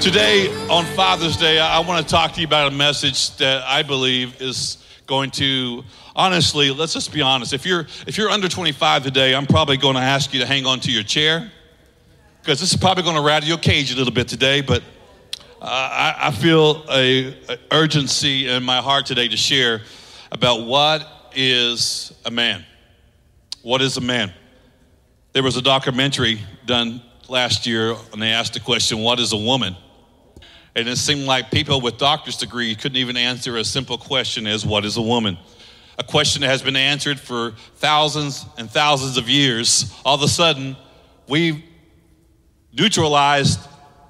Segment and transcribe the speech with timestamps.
[0.00, 3.82] Today, on Father's Day, I want to talk to you about a message that I
[3.82, 5.84] believe is going to
[6.16, 7.52] honestly let's just be honest.
[7.52, 10.64] If you're if you're under 25 today i'm probably going to ask you to hang
[10.64, 11.52] on to your chair
[12.40, 14.82] because this is probably going to rattle your cage a little bit today but
[15.60, 19.82] uh, I, I, feel a, a urgency in my heart today to share
[20.32, 22.64] about what is a man.
[23.60, 24.32] What is a man?
[25.34, 29.36] There was a documentary done last year and they asked the question what is a
[29.36, 29.76] woman
[30.74, 34.64] and it seemed like people with doctor's degrees couldn't even answer a simple question as
[34.64, 35.36] what is a woman?
[35.98, 39.92] A question that has been answered for thousands and thousands of years.
[40.04, 40.76] All of a sudden,
[41.28, 41.62] we've
[42.72, 43.60] neutralized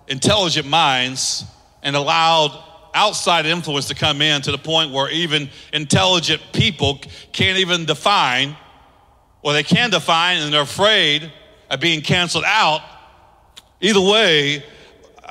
[0.07, 1.45] intelligent minds
[1.83, 2.63] and allowed
[2.95, 7.01] outside influence to come in to the point where even intelligent people
[7.33, 8.57] can't even define,
[9.43, 11.33] or they can define and they're afraid
[11.71, 12.83] of being canceled out.
[13.81, 14.63] Either way,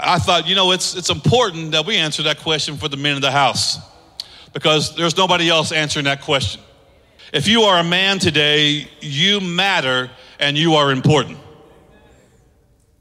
[0.01, 3.15] I thought, you know, it's, it's important that we answer that question for the men
[3.15, 3.77] of the house
[4.53, 6.61] because there's nobody else answering that question.
[7.33, 11.37] If you are a man today, you matter and you are important.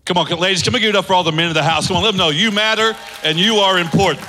[0.04, 1.86] Come on, ladies, can we give it up for all the men of the house?
[1.88, 4.26] Come on, let them know you matter and you are important.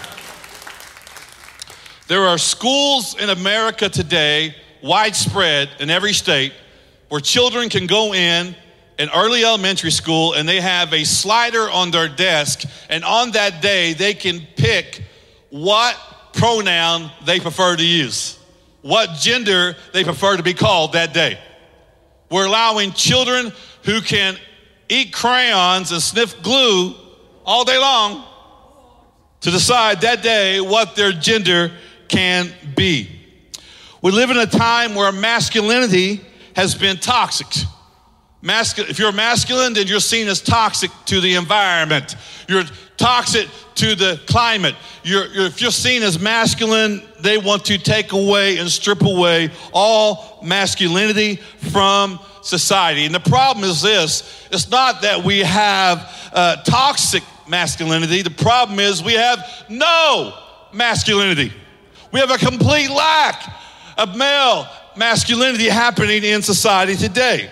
[2.08, 6.53] There are schools in America today, widespread in every state,
[7.09, 8.56] where children can go in
[9.00, 13.61] in early elementary school and they have a slider on their desk, and on that
[13.61, 15.02] day, they can pick
[15.50, 15.97] what
[16.33, 18.38] pronoun they prefer to use,
[18.81, 21.39] what gender they prefer to be called that day.
[22.30, 24.38] We're allowing children who can
[24.89, 26.94] eat crayons and sniff glue
[27.45, 28.25] all day long
[29.41, 31.72] to decide that day what their gender
[32.09, 33.09] can be.
[34.02, 36.22] We live in a time where masculinity
[36.56, 37.47] has been toxic.
[38.42, 42.16] Masculine, if you're masculine, then you're seen as toxic to the environment.
[42.48, 42.64] You're
[42.96, 44.76] toxic to the climate.
[45.04, 49.52] You're, you're, if you're seen as masculine, they want to take away and strip away
[49.73, 51.38] all masculinity
[51.72, 53.06] from society.
[53.06, 58.80] And the problem is this it's not that we have uh, toxic masculinity, the problem
[58.80, 60.34] is we have no
[60.72, 61.52] masculinity.
[62.12, 63.44] We have a complete lack
[63.97, 67.50] of male masculinity happening in society today.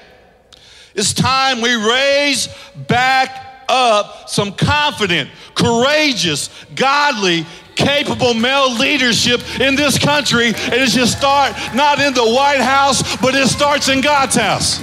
[0.97, 2.49] It's time we raise
[2.87, 10.47] back up some confident, courageous, godly, capable male leadership in this country.
[10.47, 14.79] And it should start not in the White House, but it starts in God's house.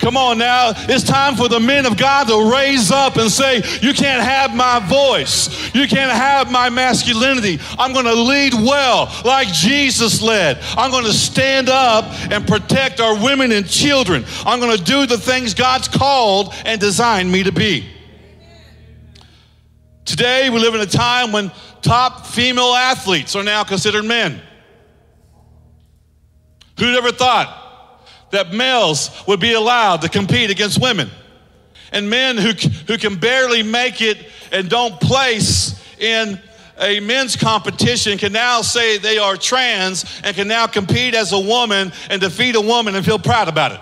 [0.00, 0.72] Come on now.
[0.74, 4.54] It's time for the men of God to raise up and say, You can't have
[4.54, 5.74] my voice.
[5.74, 7.60] You can't have my masculinity.
[7.78, 10.58] I'm going to lead well like Jesus led.
[10.76, 14.24] I'm going to stand up and protect our women and children.
[14.46, 17.86] I'm going to do the things God's called and designed me to be.
[20.06, 24.40] Today, we live in a time when top female athletes are now considered men.
[26.78, 27.69] Who'd ever thought
[28.30, 31.10] that males would be allowed to compete against women.
[31.92, 32.52] And men who,
[32.86, 34.18] who can barely make it
[34.52, 36.40] and don't place in
[36.80, 41.38] a men's competition can now say they are trans and can now compete as a
[41.38, 43.80] woman and defeat a woman and feel proud about it.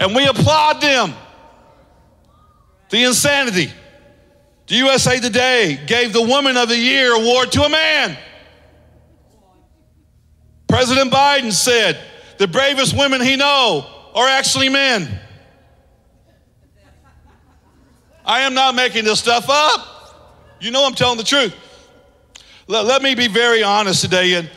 [0.00, 1.14] And we applaud them.
[2.90, 3.70] The insanity.
[4.66, 8.16] The USA Today gave the Woman of the Year award to a man.
[10.68, 11.98] President Biden said,
[12.38, 15.20] the bravest women he know are actually men.
[18.24, 20.56] I am not making this stuff up.
[20.60, 21.54] You know I'm telling the truth.
[22.66, 24.34] Let, let me be very honest today.
[24.34, 24.50] And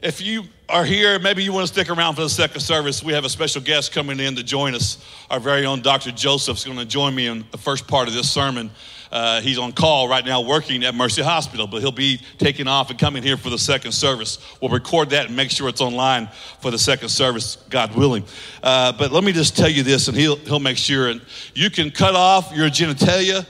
[0.00, 3.02] if you are here, maybe you want to stick around for the second service.
[3.02, 5.04] We have a special guest coming in to join us.
[5.30, 6.12] Our very own Dr.
[6.12, 8.70] Joseph's going to join me in the first part of this sermon.
[9.10, 12.90] Uh, he's on call right now working at Mercy Hospital, but he'll be taking off
[12.90, 14.38] and coming here for the second service.
[14.60, 16.28] We'll record that and make sure it's online
[16.60, 18.24] for the second service, God willing.
[18.62, 21.08] Uh, but let me just tell you this, and he'll, he'll make sure.
[21.08, 21.20] And
[21.54, 23.44] you can cut off your genitalia,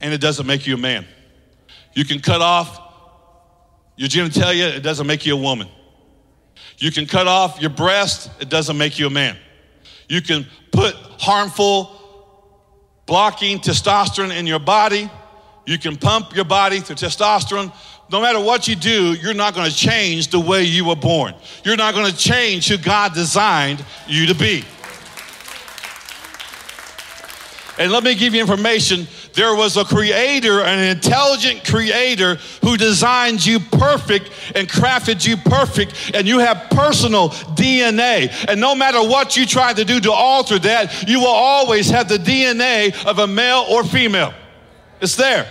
[0.00, 1.06] and it doesn't make you a man.
[1.94, 2.80] You can cut off
[3.96, 5.68] your genitalia, it doesn't make you a woman.
[6.78, 9.36] You can cut off your breast, it doesn't make you a man.
[10.08, 11.97] You can put harmful
[13.08, 15.10] blocking testosterone in your body.
[15.66, 17.72] You can pump your body through testosterone.
[18.12, 21.34] No matter what you do, you're not going to change the way you were born.
[21.64, 24.64] You're not going to change who God designed you to be.
[27.78, 29.06] And let me give you information.
[29.34, 36.10] There was a creator, an intelligent creator who designed you perfect and crafted you perfect,
[36.12, 38.30] and you have personal DNA.
[38.48, 42.08] And no matter what you try to do to alter that, you will always have
[42.08, 44.34] the DNA of a male or female.
[45.00, 45.48] It's there.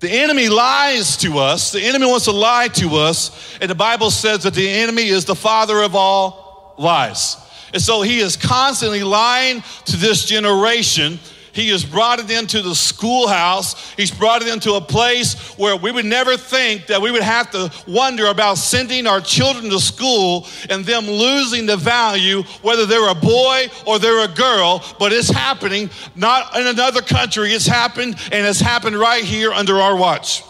[0.00, 1.72] The enemy lies to us.
[1.72, 3.56] The enemy wants to lie to us.
[3.60, 7.36] And the Bible says that the enemy is the father of all lies.
[7.72, 11.18] And so he is constantly lying to this generation
[11.56, 13.94] he has brought it into the schoolhouse.
[13.94, 17.50] He's brought it into a place where we would never think that we would have
[17.52, 23.08] to wonder about sending our children to school and them losing the value, whether they're
[23.08, 24.84] a boy or they're a girl.
[24.98, 27.52] But it's happening, not in another country.
[27.52, 30.42] It's happened, and it's happened right here under our watch.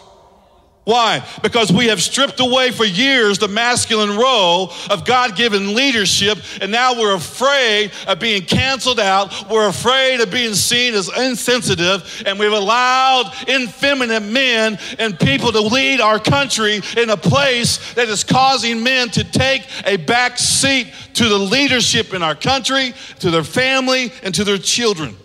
[0.87, 1.27] Why?
[1.43, 6.71] Because we have stripped away for years the masculine role of God given leadership, and
[6.71, 9.51] now we're afraid of being canceled out.
[9.51, 15.61] We're afraid of being seen as insensitive, and we've allowed effeminate men and people to
[15.61, 20.93] lead our country in a place that is causing men to take a back seat
[21.15, 25.17] to the leadership in our country, to their family, and to their children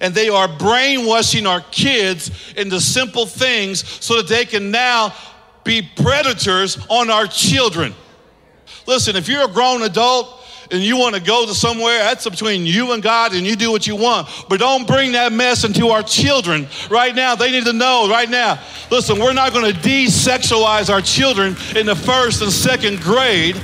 [0.00, 5.14] and they are brainwashing our kids into simple things so that they can now
[5.64, 7.94] be predators on our children.
[8.86, 12.64] Listen, if you're a grown adult, and you want to go to somewhere, that's between
[12.66, 14.28] you and God, and you do what you want.
[14.48, 17.34] But don't bring that mess into our children right now.
[17.34, 18.60] They need to know right now.
[18.90, 23.56] Listen, we're not going to desexualize our children in the first and second grade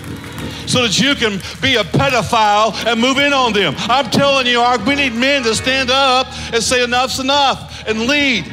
[0.70, 3.74] so that you can be a pedophile and move in on them.
[3.76, 8.44] I'm telling you, we need men to stand up and say, enough's enough and lead.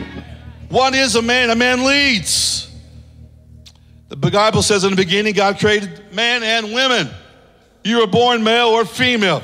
[0.69, 1.51] What is a man?
[1.51, 2.69] A man leads.
[4.09, 7.09] The Bible says in the beginning, God created man and women.
[7.83, 9.43] You were born male or female.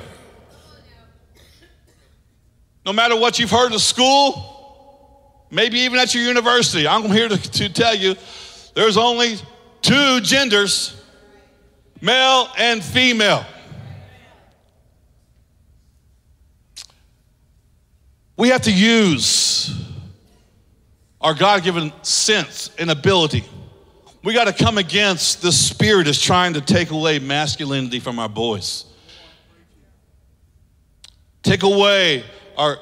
[2.86, 7.38] No matter what you've heard in school, maybe even at your university, I'm here to,
[7.38, 8.16] to tell you
[8.74, 9.36] there's only
[9.82, 11.00] two genders
[12.04, 13.46] male and female.
[18.36, 19.74] We have to use
[21.22, 23.46] our God given sense and ability.
[24.22, 28.30] We got to come against the spirit that's trying to take away masculinity from our
[28.30, 28.84] boys.
[31.42, 32.26] Take away
[32.58, 32.80] our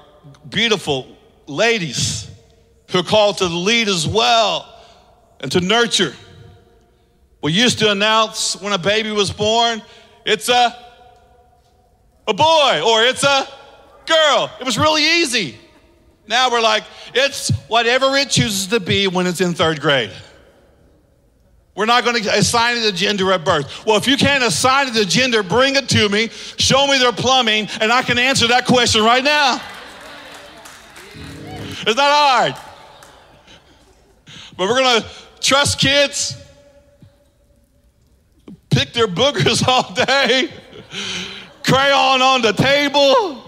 [0.50, 1.16] beautiful
[1.46, 2.28] ladies
[2.90, 4.68] who are called to lead as well
[5.42, 6.16] and to nurture.
[7.42, 9.82] We used to announce when a baby was born,
[10.26, 10.78] it's a,
[12.28, 13.48] a boy or it's a
[14.06, 14.52] girl.
[14.60, 15.58] It was really easy.
[16.28, 16.84] Now we're like,
[17.16, 20.12] it's whatever it chooses to be when it's in third grade.
[21.74, 23.86] We're not going to assign it a gender at birth.
[23.86, 26.28] Well, if you can't assign it a gender, bring it to me,
[26.58, 29.62] show me their plumbing, and I can answer that question right now.
[31.16, 32.56] It's not hard.
[34.58, 35.08] But we're going to
[35.40, 36.36] trust kids
[38.72, 40.50] pick their boogers all day,
[41.64, 43.48] crayon on the table.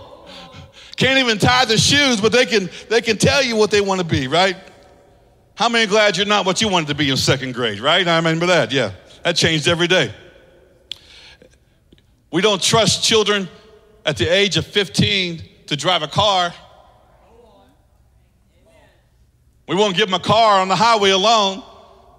[0.96, 4.00] Can't even tie the shoes, but they can they can tell you what they want
[4.00, 4.56] to be, right?
[5.56, 8.08] How many glad you're not what you wanted to be in second grade, right?
[8.08, 8.72] I remember that.
[8.72, 8.92] Yeah,
[9.24, 10.14] that changed every day.
[12.32, 13.48] We don't trust children
[14.06, 16.54] at the age of 15 to drive a car.
[19.68, 21.64] We won't give them a car on the highway alone,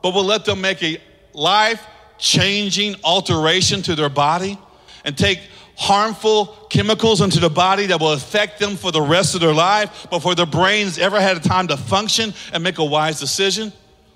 [0.03, 0.99] but we'll let them make a
[1.33, 1.85] life
[2.25, 4.59] changing alteration to their body
[5.05, 5.39] and take
[5.77, 10.09] harmful chemicals into the body that will affect them for the rest of their life
[10.09, 13.71] before their brains ever had a time to function and make a wise decision?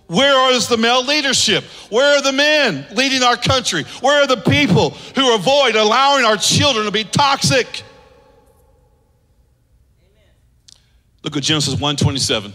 [0.06, 1.64] Where is the male leadership?
[1.90, 3.84] Where are the men leading our country?
[4.00, 7.82] Where are the people who avoid allowing our children to be toxic?
[11.22, 12.54] Look at Genesis 1:27.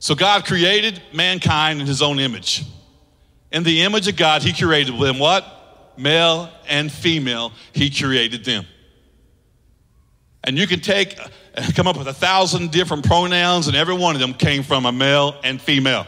[0.00, 2.62] So God created mankind in his own image.
[3.52, 5.44] In the image of God, He created them what?
[5.96, 8.64] Male and female, He created them.
[10.44, 11.18] And you can take,
[11.74, 14.92] come up with a thousand different pronouns, and every one of them came from a
[14.92, 16.06] male and female.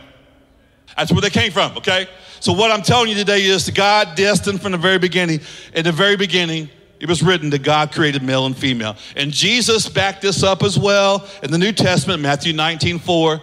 [0.97, 2.09] That's where they came from, okay?
[2.41, 5.41] So, what I'm telling you today is that God destined from the very beginning.
[5.75, 6.69] In the very beginning,
[7.01, 8.97] it was written that God created male and female.
[9.17, 13.43] And Jesus backed this up as well in the New Testament, Matthew 19 4.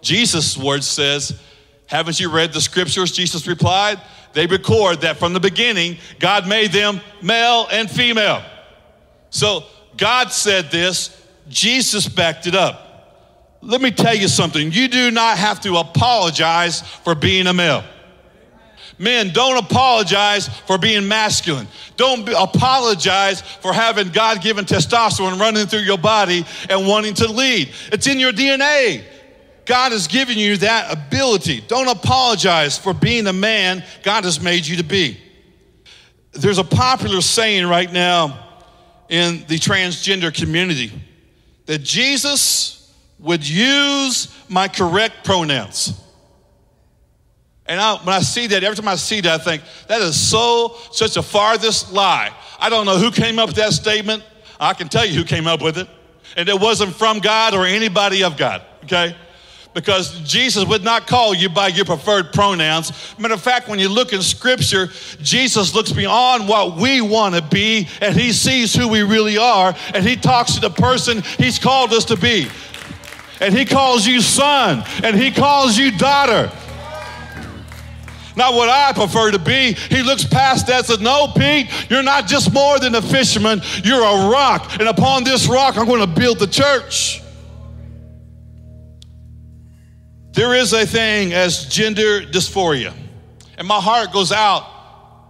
[0.00, 1.40] Jesus' word says,
[1.88, 3.12] haven't you read the scriptures?
[3.12, 4.00] Jesus replied.
[4.34, 8.42] They record that from the beginning, God made them male and female.
[9.30, 9.64] So
[9.96, 12.84] God said this, Jesus backed it up.
[13.62, 14.70] Let me tell you something.
[14.70, 17.82] You do not have to apologize for being a male.
[18.98, 21.68] Men, don't apologize for being masculine.
[21.96, 27.30] Don't be, apologize for having God given testosterone running through your body and wanting to
[27.30, 27.72] lead.
[27.92, 29.04] It's in your DNA.
[29.68, 31.60] God has given you that ability.
[31.68, 35.18] Don't apologize for being the man God has made you to be.
[36.32, 38.46] There's a popular saying right now
[39.10, 40.90] in the transgender community
[41.66, 46.00] that Jesus would use my correct pronouns.
[47.66, 50.18] And I, when I see that, every time I see that, I think that is
[50.18, 52.34] so, such a farthest lie.
[52.58, 54.24] I don't know who came up with that statement.
[54.58, 55.88] I can tell you who came up with it.
[56.38, 59.14] And it wasn't from God or anybody of God, okay?
[59.74, 62.92] Because Jesus would not call you by your preferred pronouns.
[63.18, 64.88] Matter of fact, when you look in Scripture,
[65.22, 69.74] Jesus looks beyond what we want to be and he sees who we really are
[69.94, 72.48] and he talks to the person he's called us to be.
[73.40, 76.50] And he calls you son and he calls you daughter
[78.38, 79.72] not what I prefer to be.
[79.72, 83.60] He looks past that and says, No, Pete, you're not just more than a fisherman,
[83.84, 84.78] you're a rock.
[84.78, 87.20] And upon this rock, I'm going to build the church.
[90.38, 92.94] There is a thing as gender dysphoria.
[93.56, 94.62] And my heart goes out,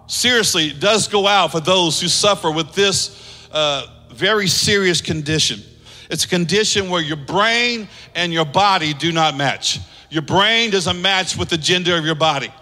[0.07, 5.63] seriously, does go out for those who suffer with this uh, very serious condition.
[6.11, 9.81] It's a condition where your brain and your body do not match.
[10.11, 12.53] Your brain doesn't match with the gender of your body.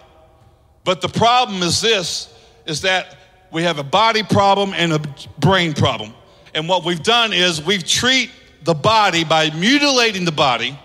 [0.85, 2.33] But the problem is this
[2.65, 3.17] is that
[3.51, 5.01] we have a body problem and a
[5.37, 6.13] brain problem.
[6.55, 8.31] And what we've done is we've treat
[8.63, 10.79] the body by mutilating the body,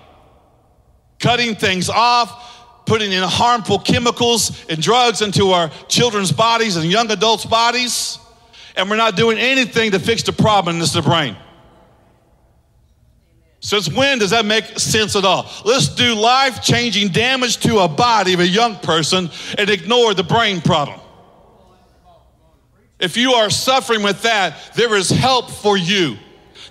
[1.23, 7.11] cutting things off, putting in harmful chemicals and drugs into our children's bodies and young
[7.11, 8.19] adults' bodies,
[8.76, 11.37] and we're not doing anything to fix the problem, it's the brain.
[13.61, 15.49] Since when does that make sense at all?
[15.64, 20.25] Let's do life changing damage to a body of a young person and ignore the
[20.25, 20.99] brain problem.
[22.99, 26.17] If you are suffering with that, there is help for you.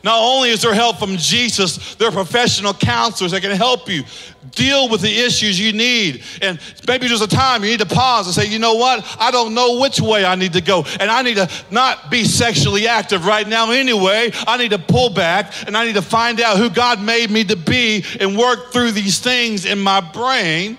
[0.04, 4.04] Not only is there help from Jesus, there are professional counselors that can help you
[4.52, 6.24] deal with the issues you need.
[6.42, 9.06] And maybe there's a time you need to pause and say, you know what?
[9.20, 10.84] I don't know which way I need to go.
[11.00, 14.32] And I need to not be sexually active right now anyway.
[14.48, 17.44] I need to pull back and I need to find out who God made me
[17.46, 20.78] to be and work through these things in my brain.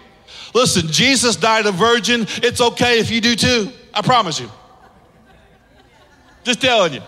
[0.54, 2.26] Listen, Jesus died a virgin.
[2.42, 3.70] It's okay if you do too.
[3.94, 4.50] I promise you.
[6.44, 7.02] Just telling you.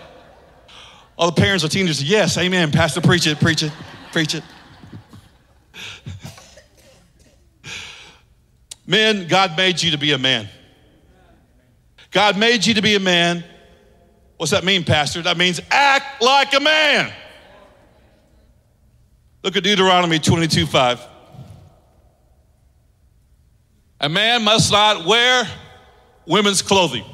[1.17, 2.73] All the parents or teenagers, yes, amen.
[2.73, 3.73] Pastor, preach it, preach it,
[4.13, 4.43] preach it.
[8.87, 10.49] Men, God made you to be a man.
[12.11, 13.45] God made you to be a man.
[14.37, 15.23] What's that mean, Pastor?
[15.23, 17.13] That means act like a man.
[19.43, 21.09] Look at Deuteronomy 22 5.
[24.01, 25.49] A man must not wear
[26.27, 27.05] women's clothing.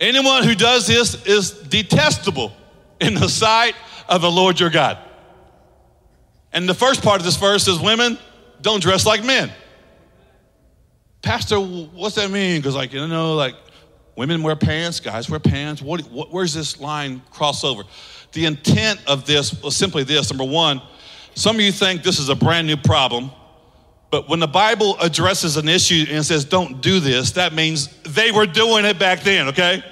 [0.00, 2.52] Anyone who does this is detestable
[3.00, 3.74] in the sight
[4.08, 4.98] of the Lord your God.
[6.52, 8.18] And the first part of this verse says, Women,
[8.60, 9.52] don't dress like men.
[11.22, 12.60] Pastor, what's that mean?
[12.60, 13.54] Because, like, you know, like
[14.16, 15.82] women wear pants, guys wear pants.
[15.82, 17.84] What, what, where's this line crossover?
[18.32, 20.80] The intent of this was simply this number one,
[21.34, 23.30] some of you think this is a brand new problem,
[24.10, 28.32] but when the Bible addresses an issue and says, don't do this, that means they
[28.32, 29.84] were doing it back then, okay?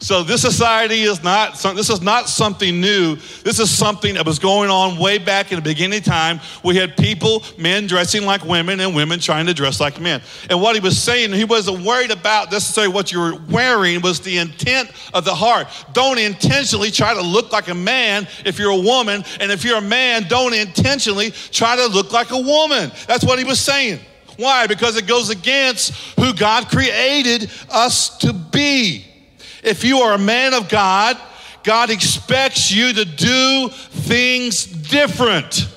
[0.00, 3.16] So this society is not this is not something new.
[3.42, 6.40] This is something that was going on way back in the beginning of time.
[6.62, 10.20] We had people, men dressing like women and women trying to dress like men.
[10.50, 14.20] And what he was saying, he wasn't worried about necessarily what you were wearing, was
[14.20, 15.68] the intent of the heart.
[15.92, 19.78] Don't intentionally try to look like a man if you're a woman, and if you're
[19.78, 22.90] a man, don't intentionally try to look like a woman.
[23.06, 24.00] That's what he was saying.
[24.36, 24.66] Why?
[24.66, 29.06] Because it goes against who God created us to be.
[29.64, 31.18] If you are a man of God,
[31.62, 35.68] God expects you to do things different.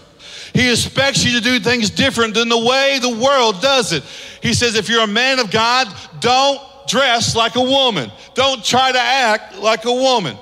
[0.53, 4.03] He expects you to do things different than the way the world does it.
[4.41, 5.87] He says, if you're a man of God,
[6.19, 8.11] don't dress like a woman.
[8.33, 10.37] Don't try to act like a woman.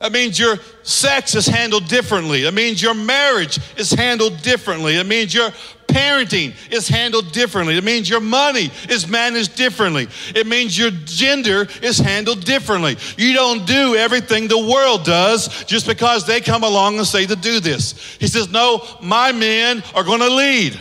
[0.00, 2.42] That means your sex is handled differently.
[2.42, 4.96] That means your marriage is handled differently.
[4.96, 5.50] It means your
[5.94, 7.76] parenting is handled differently.
[7.76, 10.08] It means your money is managed differently.
[10.34, 12.96] It means your gender is handled differently.
[13.16, 17.36] You don't do everything the world does just because they come along and say to
[17.36, 18.16] do this.
[18.18, 20.78] He says, No, my men are going to lead.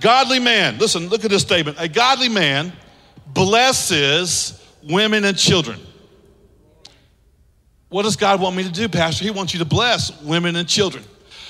[0.00, 1.76] Godly man, listen, look at this statement.
[1.80, 2.72] A godly man
[3.28, 5.78] blesses women and children.
[7.88, 9.24] What does God want me to do, Pastor?
[9.24, 11.04] He wants you to bless women and children.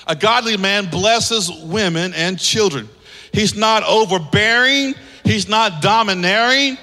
[0.08, 2.88] A godly man blesses women and children.
[3.32, 6.78] He's not overbearing, he's not domineering.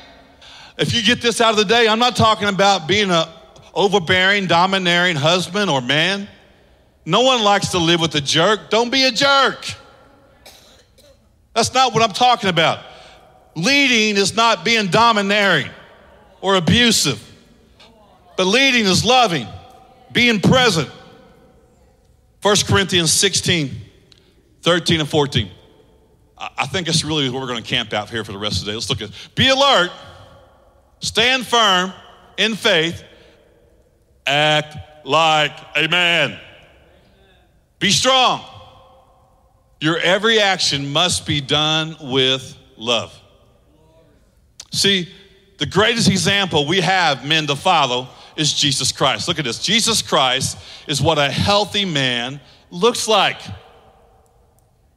[0.78, 3.28] If you get this out of the day, I'm not talking about being a
[3.74, 6.28] overbearing, domineering husband or man.
[7.06, 8.70] No one likes to live with a jerk.
[8.70, 9.66] Don't be a jerk.
[11.54, 12.80] That's not what I'm talking about.
[13.56, 15.70] Leading is not being domineering
[16.42, 17.22] or abusive,
[18.36, 19.48] but leading is loving,
[20.12, 20.90] being present,
[22.46, 23.72] 1 Corinthians 16,
[24.62, 25.50] 13 and 14.
[26.38, 28.66] I think it's really where we're going to camp out here for the rest of
[28.66, 28.76] the day.
[28.76, 29.90] Let's look at Be alert,
[31.00, 31.92] stand firm
[32.38, 33.04] in faith,
[34.28, 36.40] act like a man.
[37.80, 38.46] Be strong.
[39.82, 43.12] Your every action must be done with love.
[44.72, 45.10] See,
[45.58, 49.28] the greatest example we have men to follow is Jesus Christ.
[49.28, 49.60] Look at this.
[49.60, 52.40] Jesus Christ is what a healthy man
[52.72, 53.40] looks like.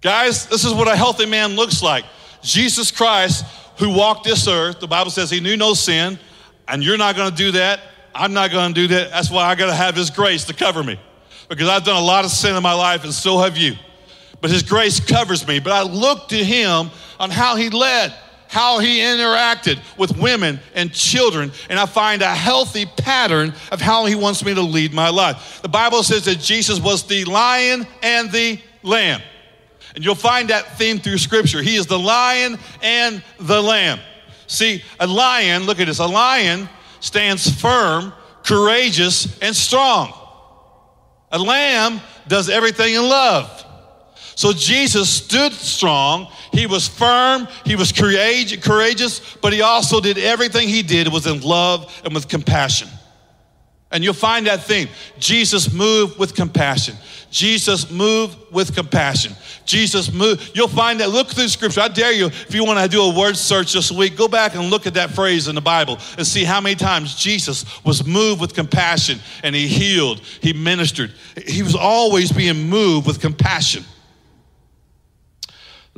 [0.00, 2.04] Guys, this is what a healthy man looks like.
[2.42, 3.44] Jesus Christ,
[3.78, 6.18] who walked this earth, the Bible says he knew no sin,
[6.68, 7.80] and you're not to do that.
[8.14, 9.10] I'm not to do that.
[9.10, 11.00] That's why I got to have his grace to cover me.
[11.48, 13.74] Because I've done a lot of sin in my life, and so have you.
[14.40, 15.58] But his grace covers me.
[15.60, 18.14] But I look to him on how he led
[18.48, 24.06] how he interacted with women and children, and I find a healthy pattern of how
[24.06, 25.60] he wants me to lead my life.
[25.62, 29.20] The Bible says that Jesus was the lion and the lamb.
[29.94, 31.62] And you'll find that theme through scripture.
[31.62, 34.00] He is the lion and the lamb.
[34.46, 36.68] See, a lion, look at this, a lion
[37.00, 38.12] stands firm,
[38.44, 40.12] courageous, and strong.
[41.30, 43.64] A lamb does everything in love.
[44.38, 46.28] So Jesus stood strong.
[46.52, 47.48] He was firm.
[47.64, 52.28] He was courageous, but he also did everything he did was in love and with
[52.28, 52.86] compassion.
[53.90, 54.86] And you'll find that theme.
[55.18, 56.94] Jesus moved with compassion.
[57.32, 59.32] Jesus moved with compassion.
[59.64, 60.52] Jesus moved.
[60.54, 61.10] You'll find that.
[61.10, 61.80] Look through scripture.
[61.80, 64.54] I dare you, if you want to do a word search this week, go back
[64.54, 68.06] and look at that phrase in the Bible and see how many times Jesus was
[68.06, 71.12] moved with compassion and he healed, he ministered.
[71.44, 73.84] He was always being moved with compassion.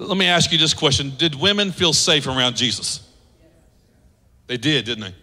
[0.01, 3.07] Let me ask you this question Did women feel safe around Jesus?
[4.47, 5.15] They did, didn't they?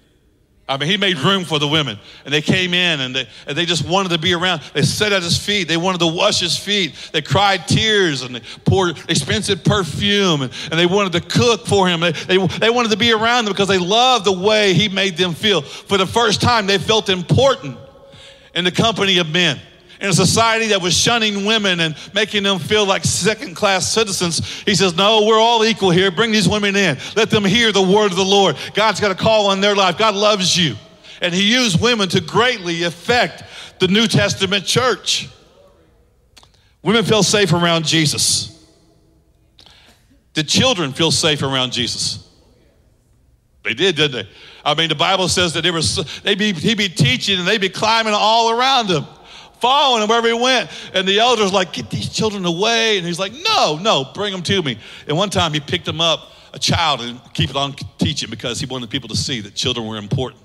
[0.69, 3.57] I mean, he made room for the women, and they came in and they, and
[3.57, 4.61] they just wanted to be around.
[4.73, 5.69] They sat at his feet.
[5.69, 6.93] They wanted to wash his feet.
[7.13, 11.87] They cried tears and they poured expensive perfume and, and they wanted to cook for
[11.87, 12.01] him.
[12.01, 15.15] They, they, they wanted to be around him because they loved the way he made
[15.15, 15.61] them feel.
[15.61, 17.77] For the first time, they felt important
[18.53, 19.61] in the company of men
[19.99, 24.61] in a society that was shunning women and making them feel like second class citizens,
[24.61, 26.11] he says, No, we're all equal here.
[26.11, 26.97] Bring these women in.
[27.15, 28.57] Let them hear the word of the Lord.
[28.75, 29.97] God's got a call on their life.
[29.97, 30.75] God loves you.
[31.21, 33.43] And he used women to greatly affect
[33.79, 35.29] the New Testament church.
[36.83, 38.53] Women feel safe around Jesus.
[40.33, 42.23] Did children feel safe around Jesus?
[43.63, 44.29] They did, didn't they?
[44.63, 45.81] I mean, the Bible says that they were,
[46.21, 49.05] they'd be, he'd be teaching and they'd be climbing all around him
[49.59, 50.69] following him wherever he went.
[50.93, 52.97] And the elders like, get these children away.
[52.97, 54.77] And he's like, no, no, bring them to me.
[55.07, 58.59] And one time he picked him up, a child, and keep it on teaching because
[58.59, 60.41] he wanted people to see that children were important.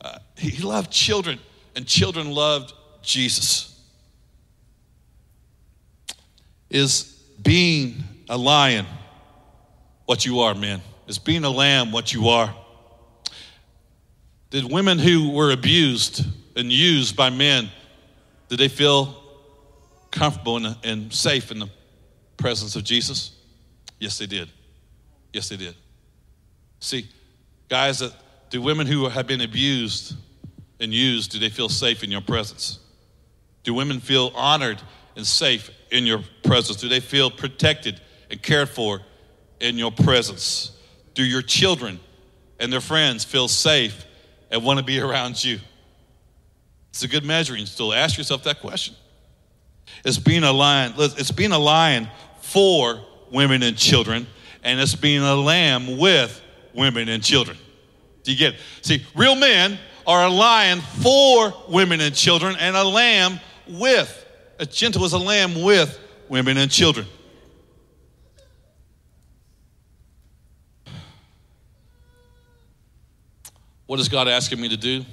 [0.00, 1.38] Uh, he, he loved children,
[1.76, 3.80] and children loved Jesus.
[6.70, 7.04] Is
[7.42, 8.86] being a lion
[10.06, 10.80] what you are, man?
[11.06, 12.54] Is being a lamb what you are?
[14.50, 16.24] Did women who were abused
[16.56, 17.70] and used by men
[18.52, 19.16] did they feel
[20.10, 21.70] comfortable and, and safe in the
[22.36, 23.32] presence of Jesus?
[23.98, 24.50] Yes, they did.
[25.32, 25.74] Yes, they did.
[26.78, 27.08] See,
[27.70, 28.12] guys, that
[28.50, 30.16] do women who have been abused
[30.80, 32.78] and used, do they feel safe in your presence?
[33.62, 34.82] Do women feel honored
[35.16, 36.78] and safe in your presence?
[36.78, 39.00] Do they feel protected and cared for
[39.60, 40.72] in your presence?
[41.14, 42.00] Do your children
[42.60, 44.04] and their friends feel safe
[44.50, 45.58] and want to be around you?
[46.92, 47.94] It's a good measuring tool.
[47.94, 48.94] Ask yourself that question.
[50.04, 52.06] It's being a lion, it's being a lion
[52.42, 53.00] for
[53.30, 54.26] women and children,
[54.62, 56.38] and it's being a lamb with
[56.74, 57.56] women and children.
[58.24, 58.60] Do you get it?
[58.82, 64.18] See, real men are a lion for women and children, and a lamb with.
[64.58, 67.06] A gentle is a lamb with women and children.
[73.86, 75.06] What is God asking me to do?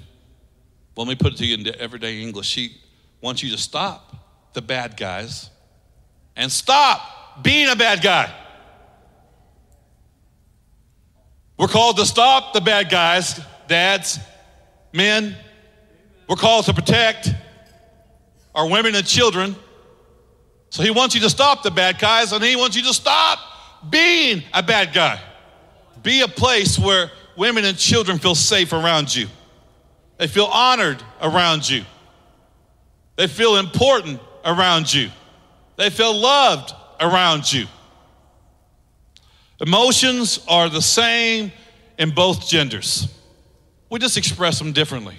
[0.99, 2.53] Well, let me put it to you in everyday English.
[2.53, 2.75] He
[3.21, 5.49] wants you to stop the bad guys
[6.35, 8.29] and stop being a bad guy.
[11.57, 14.19] We're called to stop the bad guys, dads,
[14.91, 15.38] men.
[16.27, 17.29] We're called to protect
[18.53, 19.55] our women and children.
[20.69, 23.39] So he wants you to stop the bad guys and he wants you to stop
[23.89, 25.21] being a bad guy.
[26.03, 29.29] Be a place where women and children feel safe around you.
[30.19, 31.84] They feel honored around you.
[33.15, 35.10] They feel important around you.
[35.77, 37.65] They feel loved around you.
[39.62, 41.53] Emotions are the same
[41.97, 43.08] in both genders.
[43.89, 45.15] We just express them differently.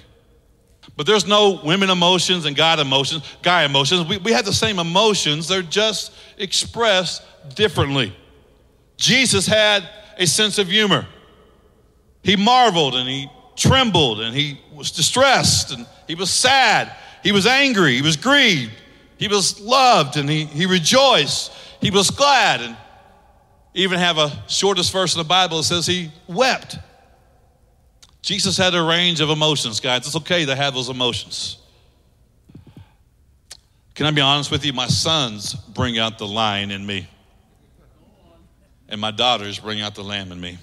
[0.97, 4.07] But there's no women emotions and God emotions, guy emotions.
[4.07, 7.23] We, we have the same emotions, they're just expressed
[7.55, 8.15] differently.
[8.99, 11.07] Jesus had a sense of humor.
[12.23, 13.31] He marveled and he
[13.61, 16.93] trembled and he was distressed and he was sad.
[17.23, 17.95] He was angry.
[17.95, 18.73] He was grieved.
[19.19, 21.53] He was loved and he, he rejoiced.
[21.81, 22.63] He was glad.
[22.63, 22.77] And
[23.75, 26.79] even have a shortest verse in the Bible that says he wept.
[28.23, 30.07] Jesus had a range of emotions, guys.
[30.07, 31.59] It's okay to have those emotions.
[33.95, 34.73] Can I be honest with you?
[34.73, 37.09] My sons bring out the lion in me,
[38.89, 40.59] and my daughters bring out the lamb in me.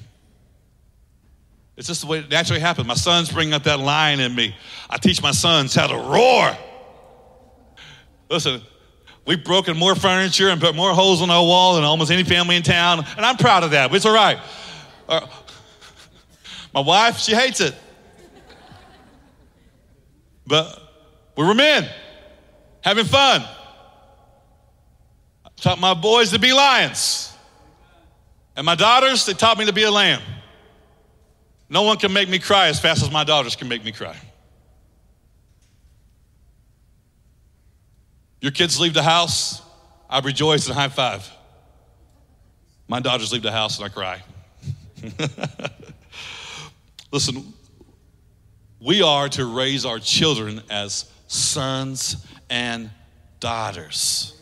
[1.78, 2.88] It's just the way it naturally happens.
[2.88, 4.56] My sons bring out that lion in me.
[4.90, 6.58] I teach my sons how to roar.
[8.32, 8.62] Listen,
[9.26, 12.56] we've broken more furniture and put more holes in our wall than almost any family
[12.56, 13.94] in town, and I'm proud of that.
[13.94, 14.40] It's all right.
[15.08, 15.28] Uh,
[16.74, 17.76] my wife, she hates it.
[20.48, 20.82] But
[21.38, 21.88] we were men,
[22.82, 23.42] having fun.
[25.46, 27.32] I taught my boys to be lions.
[28.56, 30.22] And my daughters, they taught me to be a lamb.
[31.70, 34.16] No one can make me cry as fast as my daughters can make me cry.
[38.40, 39.62] Your kids leave the house,
[40.10, 41.30] I rejoice and high five.
[42.88, 44.24] My daughters leave the house and I cry.
[47.12, 47.54] Listen,
[48.80, 52.90] we are to raise our children as sons and
[53.40, 54.40] daughters.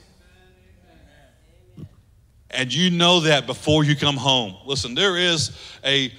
[2.52, 4.56] And you know that before you come home.
[4.66, 6.12] Listen, there is a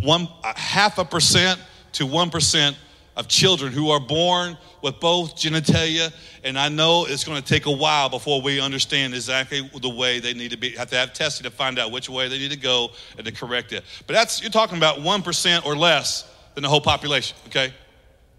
[0.00, 1.60] one half a percent
[1.92, 2.76] to one percent
[3.16, 6.12] of children who are born with both genitalia,
[6.44, 10.20] and I know it's going to take a while before we understand exactly the way
[10.20, 10.70] they need to be.
[10.72, 13.32] Have to have testing to find out which way they need to go and to
[13.32, 13.84] correct it.
[14.06, 17.36] But that's you're talking about one percent or less than the whole population.
[17.46, 17.72] Okay,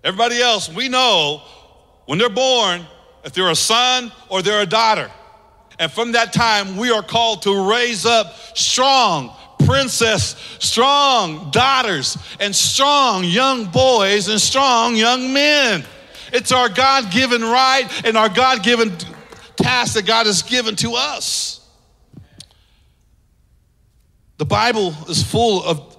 [0.03, 1.41] everybody else we know
[2.05, 2.85] when they're born
[3.27, 5.11] if they're a son or they're a daughter.
[5.79, 9.35] And from that time, we are called to raise up strong,
[9.67, 15.83] princess, strong daughters, and strong young boys and strong young men.
[16.31, 18.95] It's our God given right and our God given
[19.57, 21.59] task that God has given to us.
[24.37, 25.97] The Bible is full of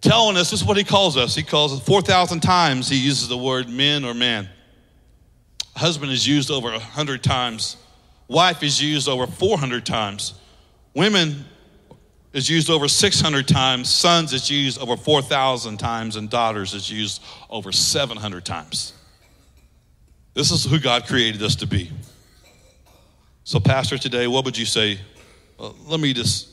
[0.00, 1.36] telling us this is what He calls us.
[1.36, 4.48] He calls us 4,000 times, He uses the word men or man.
[5.76, 7.76] Husband is used over 100 times,
[8.26, 10.34] wife is used over 400 times.
[10.94, 11.44] Women
[12.32, 17.22] is used over 600 times, sons is used over 4,000 times, and daughters is used
[17.48, 18.92] over 700 times.
[20.34, 21.90] This is who God created us to be.
[23.44, 25.00] So, Pastor, today, what would you say?
[25.58, 26.50] Well, let me just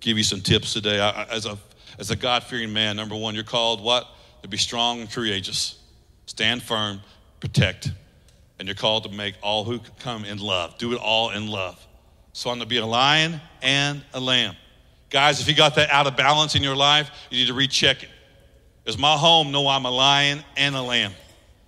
[0.00, 0.98] give you some tips today.
[0.98, 1.58] I, as a,
[1.98, 4.06] as a God fearing man, number one, you're called what?
[4.42, 5.78] To be strong and courageous,
[6.26, 7.00] stand firm,
[7.40, 7.90] protect.
[8.58, 10.78] And you're called to make all who come in love.
[10.78, 11.84] Do it all in love.
[12.32, 14.56] So I'm to be a lion and a lamb.
[15.10, 18.02] Guys, if you got that out of balance in your life, you need to recheck
[18.02, 18.10] it.
[18.84, 21.12] Does my home know I'm a lion and a lamb?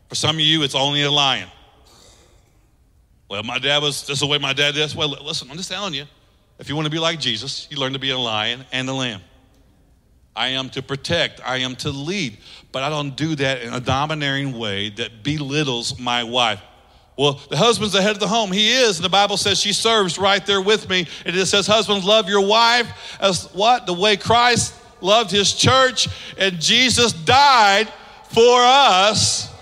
[0.08, 1.48] For some of you, it's only a lion.
[3.28, 4.96] Well, my dad was, this is the way my dad is.
[4.96, 6.04] Well, listen, I'm just telling you.
[6.58, 8.92] If you want to be like Jesus, you learn to be a lion and a
[8.92, 9.22] lamb.
[10.36, 12.38] I am to protect, I am to lead,
[12.70, 16.60] but I don't do that in a domineering way that belittles my wife.
[17.16, 18.50] Well, the husband's the head of the home.
[18.50, 18.96] He is.
[18.96, 21.06] And the Bible says she serves right there with me.
[21.26, 23.86] And it says, Husbands, love your wife as what?
[23.86, 26.08] The way Christ loved his church.
[26.38, 27.92] And Jesus died
[28.30, 29.52] for us.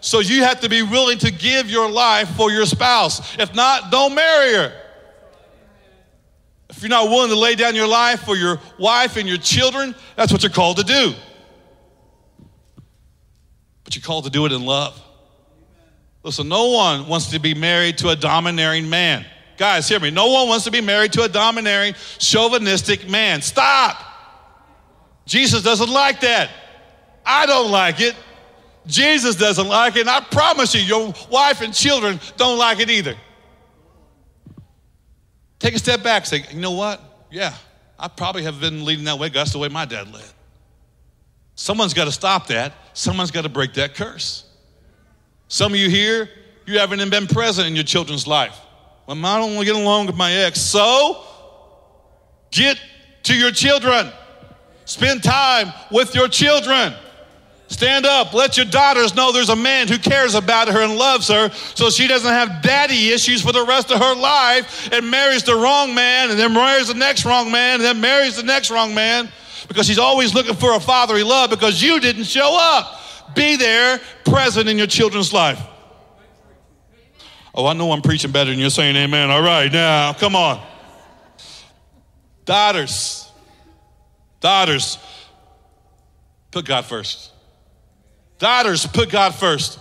[0.00, 3.38] So you have to be willing to give your life for your spouse.
[3.38, 4.80] If not, don't marry her.
[6.68, 9.94] If you're not willing to lay down your life for your wife and your children,
[10.16, 11.14] that's what you're called to do.
[13.84, 15.00] But you're called to do it in love.
[16.24, 19.26] Listen, no one wants to be married to a domineering man.
[19.58, 20.10] Guys, hear me.
[20.10, 23.42] No one wants to be married to a domineering, chauvinistic man.
[23.42, 24.02] Stop.
[25.26, 26.50] Jesus doesn't like that.
[27.24, 28.16] I don't like it.
[28.86, 30.00] Jesus doesn't like it.
[30.00, 33.16] And I promise you, your wife and children don't like it either.
[35.58, 36.26] Take a step back.
[36.26, 37.00] Say, you know what?
[37.30, 37.54] Yeah,
[37.98, 39.28] I probably have been leading that way.
[39.28, 40.24] That's the way my dad led.
[41.54, 42.72] Someone's got to stop that.
[42.94, 44.43] Someone's got to break that curse.
[45.48, 46.28] Some of you here,
[46.66, 48.58] you haven't even been present in your children's life.
[49.06, 50.60] Well, I don't want to get along with my ex.
[50.60, 51.22] So,
[52.50, 52.80] get
[53.24, 54.10] to your children.
[54.86, 56.94] Spend time with your children.
[57.68, 58.34] Stand up.
[58.34, 61.90] Let your daughters know there's a man who cares about her and loves her so
[61.90, 65.94] she doesn't have daddy issues for the rest of her life and marries the wrong
[65.94, 69.30] man and then marries the next wrong man and then marries the next wrong man
[69.66, 73.00] because she's always looking for a fatherly love because you didn't show up.
[73.34, 75.60] Be there, present in your children's life.
[77.54, 79.30] Oh, I know I'm preaching better than you're saying amen.
[79.30, 80.60] All right, now, come on.
[82.44, 83.30] Daughters,
[84.40, 84.98] daughters,
[86.50, 87.32] put God first.
[88.38, 89.78] Daughters, put God first.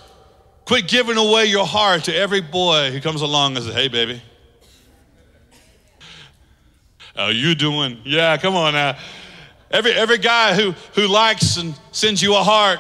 [0.66, 4.22] Quit giving away your heart to every boy who comes along and says, hey, baby.
[7.16, 8.00] How you doing?
[8.06, 8.98] Yeah, come on now.
[9.70, 12.80] Every, every guy who, who likes and sends you a heart,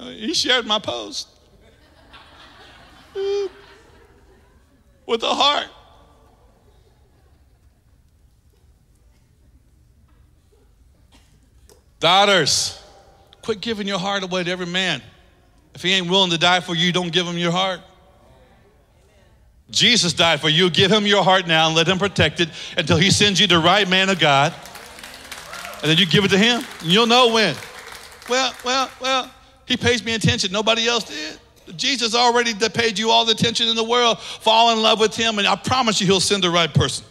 [0.00, 1.28] Uh, he shared my post
[5.06, 5.66] with a heart.
[12.00, 12.80] Daughters,
[13.42, 15.02] quit giving your heart away to every man.
[15.74, 17.80] If he ain't willing to die for you, don't give him your heart.
[19.70, 20.70] Jesus died for you.
[20.70, 23.58] Give him your heart now and let him protect it until he sends you the
[23.58, 24.54] right man of God.
[25.82, 26.62] And then you give it to him.
[26.80, 27.54] And you'll know when.
[28.28, 29.30] Well, well, well,
[29.68, 30.50] he pays me attention.
[30.50, 31.38] Nobody else did.
[31.76, 34.18] Jesus already paid you all the attention in the world.
[34.18, 37.04] Fall in love with him, and I promise you, he'll send the right person.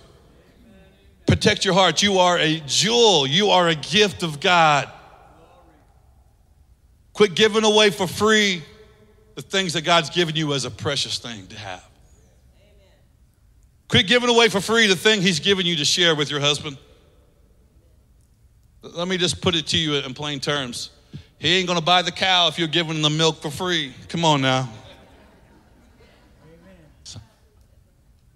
[1.27, 2.01] Protect your heart.
[2.01, 4.89] You are a jewel, you are a gift of God.
[7.13, 8.63] Quit giving away for free
[9.35, 11.87] the things that God's given you as a precious thing to have.
[13.87, 16.77] Quit giving away for free the thing He's given you to share with your husband.
[18.81, 20.91] Let me just put it to you in plain terms.
[21.39, 23.93] He ain't going to buy the cow if you're giving him the milk for free.
[24.09, 24.69] Come on now.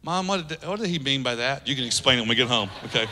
[0.03, 1.67] Mom, what did, what did he mean by that?
[1.67, 3.07] You can explain it when we get home, okay?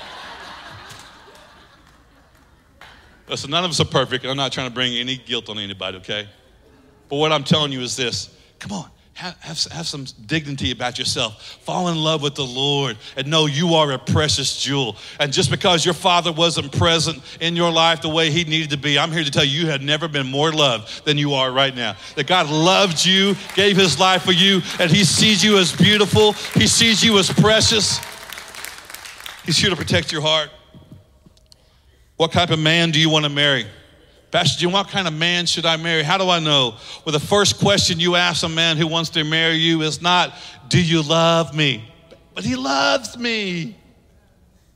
[3.28, 5.60] Listen, none of us are perfect, and I'm not trying to bring any guilt on
[5.60, 6.28] anybody, okay?
[7.08, 10.98] But what I'm telling you is this come on, have, have, have, some dignity about
[10.98, 11.60] yourself.
[11.64, 14.96] Fall in love with the Lord and know you are a precious jewel.
[15.20, 18.78] And just because your father wasn't present in your life the way he needed to
[18.78, 21.52] be, I'm here to tell you, you have never been more loved than you are
[21.52, 21.98] right now.
[22.16, 26.32] That God loved you, gave his life for you, and he sees you as beautiful,
[26.54, 28.00] he sees you as precious.
[29.44, 30.50] He's here to protect your heart.
[32.16, 33.66] What type of man do you want to marry?
[34.32, 36.04] Pastor Jim, what kind of man should I marry?
[36.04, 36.76] How do I know?
[37.04, 40.34] Well, the first question you ask a man who wants to marry you is not,
[40.68, 41.84] Do you love me?
[42.36, 43.76] But he loves me.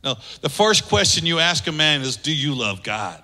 [0.04, 3.22] No, the first question you ask a man is, Do you love God?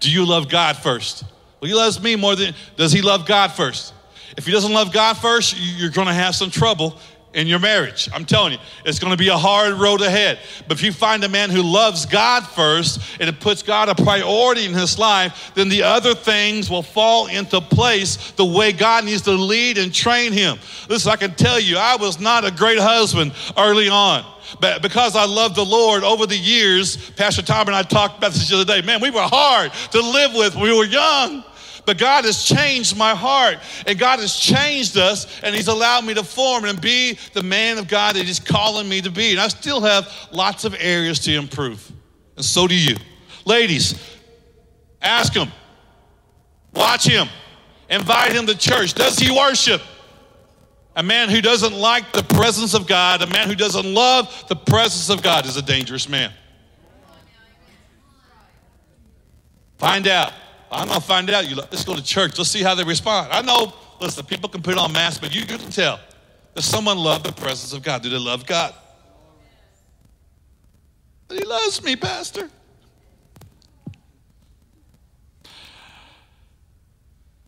[0.00, 1.24] Do you love God first?
[1.60, 3.92] Well, he loves me more than, does he love God first?
[4.36, 6.98] If he doesn't love God first, you're going to have some trouble
[7.34, 8.08] in your marriage.
[8.12, 10.38] I'm telling you, it's going to be a hard road ahead.
[10.66, 13.94] But if you find a man who loves God first and it puts God a
[13.94, 19.04] priority in his life, then the other things will fall into place the way God
[19.04, 20.58] needs to lead and train him.
[20.88, 24.24] Listen, I can tell you, I was not a great husband early on.
[24.60, 28.32] But because I love the Lord over the years, Pastor Tom and I talked about
[28.32, 28.80] this the other day.
[28.86, 31.44] Man, we were hard to live with when we were young.
[31.88, 36.12] But God has changed my heart and God has changed us and He's allowed me
[36.12, 39.30] to form and be the man of God that He's calling me to be.
[39.30, 41.90] And I still have lots of areas to improve.
[42.36, 42.94] And so do you.
[43.46, 43.98] Ladies,
[45.00, 45.48] ask Him,
[46.74, 47.26] watch Him,
[47.88, 48.92] invite Him to church.
[48.92, 49.80] Does He worship?
[50.94, 54.56] A man who doesn't like the presence of God, a man who doesn't love the
[54.56, 56.34] presence of God is a dangerous man.
[59.78, 60.34] Find out.
[60.70, 61.48] I'm gonna find out.
[61.48, 62.36] You let's go to church.
[62.38, 63.32] Let's see how they respond.
[63.32, 63.72] I know.
[64.00, 65.98] Listen, people can put on masks, but you, you can tell.
[66.54, 68.02] Does someone love the presence of God?
[68.02, 68.74] Do they love God?
[71.30, 72.48] He loves me, Pastor.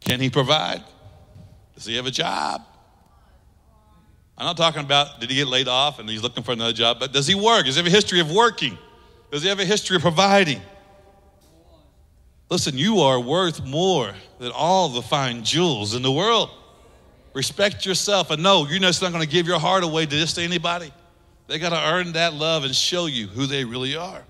[0.01, 0.83] Can he provide?
[1.75, 2.63] Does he have a job?
[4.37, 6.99] I'm not talking about did he get laid off and he's looking for another job,
[6.99, 7.67] but does he work?
[7.67, 8.79] Does he have a history of working?
[9.31, 10.61] Does he have a history of providing?
[12.51, 16.51] Listen, you are worth more than all the fine jewels in the world.
[17.33, 20.37] Respect yourself and know you're just not going to give your heart away to just
[20.37, 20.93] anybody.
[21.47, 24.25] They got to earn that love and show you who they really are.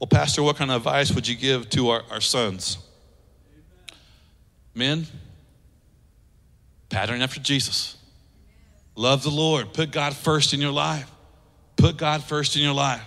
[0.00, 2.78] Well, Pastor, what kind of advice would you give to our, our sons?
[4.74, 5.06] Men,
[6.88, 7.96] pattern after Jesus.
[8.96, 9.72] Love the Lord.
[9.72, 11.08] Put God first in your life.
[11.76, 13.02] Put God first in your life.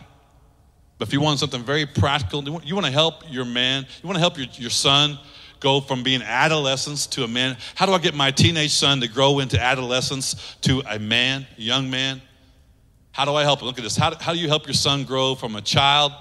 [0.98, 4.16] But if you want something very practical, you want to help your man, you want
[4.16, 5.20] to help your, your son
[5.60, 7.58] go from being adolescence to a man.
[7.76, 11.90] How do I get my teenage son to grow into adolescence to a man, young
[11.90, 12.22] man?
[13.12, 13.68] How do I help him?
[13.68, 13.98] Look at this.
[13.98, 16.12] How do, how do you help your son grow from a child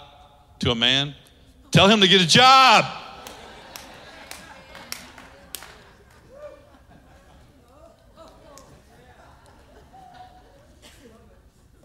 [0.61, 1.15] to a man?
[1.71, 2.85] Tell him to get a job.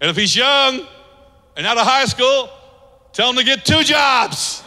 [0.01, 0.87] And if he's young
[1.57, 2.49] and out of high school,
[3.19, 4.63] Tell them to get two jobs.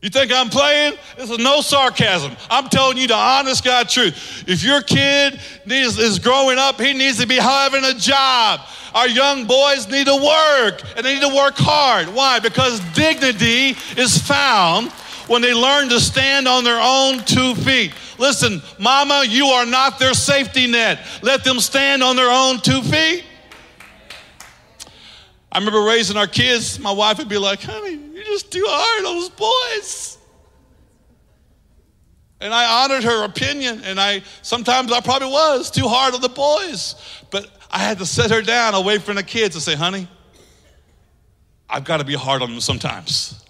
[0.00, 0.94] You think I'm playing?
[1.18, 2.34] This is no sarcasm.
[2.48, 4.44] I'm telling you the honest God truth.
[4.46, 8.60] If your kid needs, is growing up, he needs to be having a job.
[8.94, 12.08] Our young boys need to work, and they need to work hard.
[12.08, 12.38] Why?
[12.38, 14.90] Because dignity is found
[15.26, 17.92] when they learn to stand on their own two feet.
[18.18, 21.00] Listen, mama, you are not their safety net.
[21.20, 23.24] Let them stand on their own two feet.
[25.54, 29.06] I remember raising our kids, my wife would be like, honey, you're just too hard
[29.06, 30.18] on those boys.
[32.40, 36.28] And I honored her opinion, and I sometimes I probably was too hard on the
[36.28, 36.96] boys.
[37.30, 40.08] But I had to set her down away from the kids and say, honey,
[41.70, 43.43] I've got to be hard on them sometimes.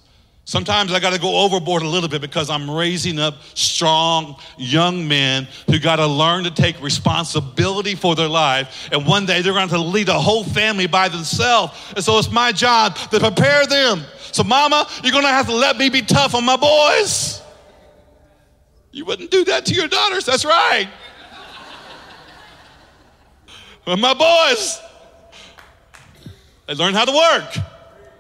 [0.47, 5.09] Sometimes I got to go overboard a little bit because I'm raising up strong young
[5.09, 8.91] men who got to learn to take responsibility for their life.
[8.93, 11.73] And one day they're going to lead a whole family by themselves.
[11.97, 14.03] And so it's my job to prepare them.
[14.33, 17.41] So, mama, you're going to have to let me be tough on my boys.
[18.93, 20.27] You wouldn't do that to your daughters.
[20.27, 20.89] That's right.
[23.87, 24.79] but my boys,
[26.67, 27.74] they learn how to work.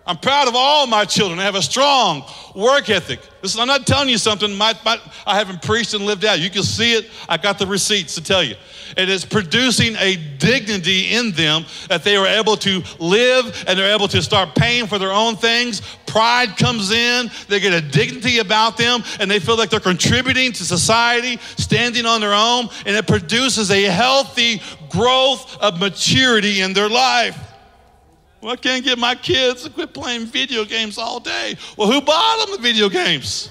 [0.06, 1.38] I'm proud of all my children.
[1.38, 3.20] They have a strong work ethic.
[3.42, 6.40] Listen, I'm not telling you something my, my, I haven't preached and lived out.
[6.40, 7.08] You can see it.
[7.26, 8.54] I got the receipts to tell you.
[8.98, 13.94] It is producing a dignity in them that they are able to live and they're
[13.94, 15.80] able to start paying for their own things.
[16.06, 17.30] Pride comes in.
[17.48, 22.04] They get a dignity about them and they feel like they're contributing to society, standing
[22.04, 27.53] on their own, and it produces a healthy growth of maturity in their life.
[28.44, 31.57] Well, I can't get my kids to quit playing video games all day.
[31.78, 33.48] Well, who bought them the video games?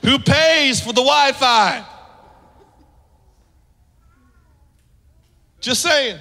[0.00, 1.84] Who pays for the Wi Fi?
[5.60, 6.18] Just saying.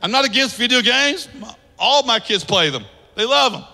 [0.00, 1.28] I'm not against video games.
[1.78, 3.64] All my kids play them, they love them.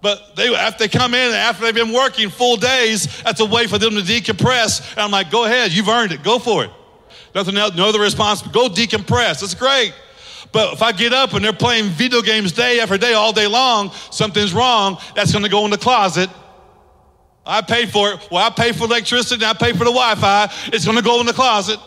[0.00, 3.66] But they, after they come in, after they've been working full days, that's a way
[3.66, 4.90] for them to decompress.
[4.92, 6.70] And I'm like, go ahead, you've earned it, go for it.
[7.34, 9.42] Nothing else, no other response, go decompress.
[9.42, 9.92] It's great.
[10.52, 13.46] But if I get up and they're playing video games day after day, all day
[13.46, 14.98] long, something's wrong.
[15.16, 16.28] That's going to go in the closet.
[17.44, 18.28] I paid for it.
[18.30, 20.52] Well, I pay for electricity I pay for the Wi Fi.
[20.66, 21.80] It's going to go in the closet.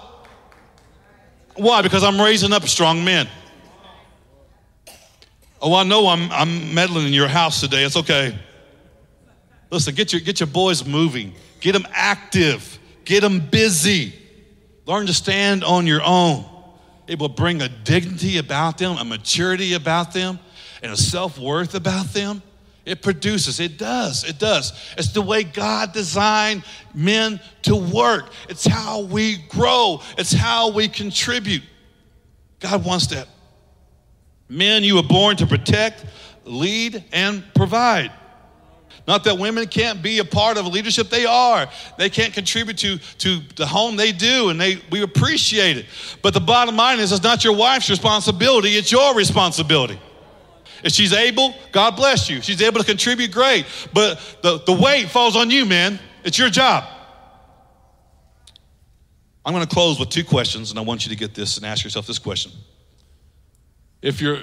[1.56, 1.82] Why?
[1.82, 3.30] Because I'm raising up strong men.
[5.62, 7.84] Oh, I know I'm, I'm meddling in your house today.
[7.84, 8.38] It's okay.
[9.72, 14.14] Listen, get your, get your boys moving, get them active, get them busy.
[14.86, 16.46] Learn to stand on your own.
[17.08, 20.40] It will bring a dignity about them, a maturity about them,
[20.82, 22.42] and a self worth about them.
[22.86, 24.72] It produces, it does, it does.
[24.96, 26.64] It's the way God designed
[26.94, 28.30] men to work.
[28.48, 31.64] It's how we grow, it's how we contribute.
[32.60, 33.28] God wants that.
[34.48, 36.06] Men, you were born to protect,
[36.46, 38.12] lead, and provide.
[39.08, 41.68] Not that women can't be a part of leadership, they are.
[41.98, 45.86] They can't contribute to, to the home, they do, and they, we appreciate it.
[46.24, 50.00] But the bottom line is, it's not your wife's responsibility, it's your responsibility.
[50.84, 52.42] If she's able, God bless you.
[52.42, 53.66] She's able to contribute, great.
[53.94, 56.00] But the, the weight falls on you, man.
[56.24, 56.84] It's your job.
[59.46, 61.66] I'm going to close with two questions, and I want you to get this and
[61.66, 62.52] ask yourself this question.
[64.02, 64.40] If you're,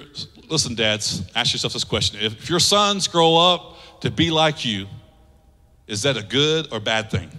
[0.49, 2.19] listen, dads, ask yourself this question.
[2.21, 4.87] If your sons grow up to be like you,
[5.87, 7.31] is that a good or bad thing?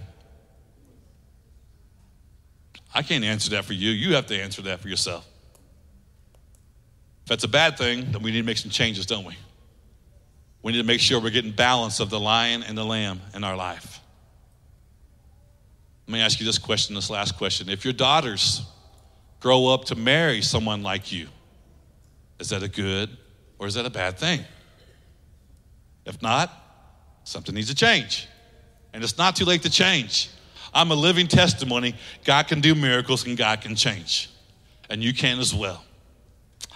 [2.94, 3.90] I can't answer that for you.
[3.90, 5.26] You have to answer that for yourself.
[7.22, 9.36] If that's a bad thing, then we need to make some changes, don't we?
[10.62, 13.44] We need to make sure we're getting balance of the lion and the lamb in
[13.44, 14.00] our life.
[16.06, 17.68] Let me ask you this question, this last question.
[17.68, 18.62] If your daughters
[19.40, 21.28] grow up to marry someone like you,
[22.38, 23.10] is that a good
[23.58, 24.44] or is that a bad thing?
[26.06, 26.52] If not,
[27.24, 28.28] something needs to change.
[28.92, 30.30] And it's not too late to change.
[30.72, 31.94] I'm a living testimony.
[32.24, 34.30] God can do miracles and God can change.
[34.90, 35.84] And you can as well.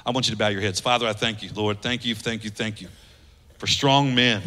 [0.06, 0.80] I want you to bow your heads.
[0.80, 1.82] Father, I thank you, Lord.
[1.82, 2.88] Thank you, thank you, thank you
[3.58, 4.42] for strong men.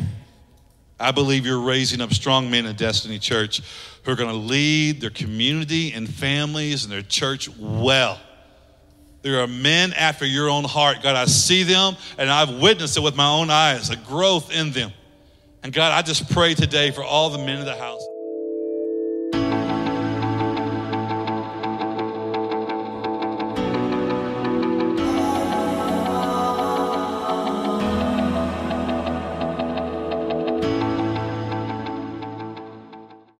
[0.99, 3.61] I believe you're raising up strong men in Destiny Church
[4.03, 8.19] who are going to lead their community and families and their church well.
[9.21, 11.03] There are men after your own heart.
[11.03, 14.71] God, I see them and I've witnessed it with my own eyes, a growth in
[14.71, 14.91] them.
[15.63, 18.01] And God, I just pray today for all the men of the house.